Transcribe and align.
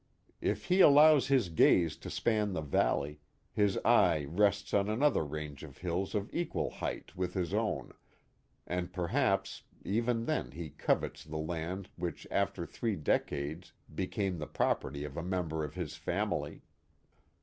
If 0.41 0.65
he 0.65 0.81
allows 0.81 1.27
his 1.27 1.49
gaze 1.49 1.95
to 1.97 2.09
span 2.09 2.53
the 2.53 2.61
valley, 2.61 3.19
his 3.53 3.77
eye 3.85 4.25
rests 4.27 4.73
on 4.73 4.89
another 4.89 5.23
range 5.23 5.61
of 5.61 5.77
hills 5.77 6.15
of 6.15 6.27
equal 6.33 6.71
height 6.71 7.15
with 7.15 7.35
his 7.35 7.53
own, 7.53 7.91
and 8.65 8.91
per 8.91 9.05
haps 9.09 9.61
even 9.85 10.25
then 10.25 10.53
he 10.53 10.71
covets 10.71 11.23
the 11.23 11.37
land 11.37 11.87
which 11.97 12.25
after 12.31 12.65
three 12.65 12.95
decades 12.95 13.73
became 13.93 14.39
the 14.39 14.47
property 14.47 15.03
of 15.03 15.17
a 15.17 15.23
member 15.23 15.63
of 15.63 15.75
his 15.75 15.93
family. 15.95 16.63